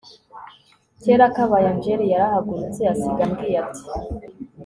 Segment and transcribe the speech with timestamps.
[1.01, 3.83] kera kabaye angel yarahagurutse asiga ambwiye ati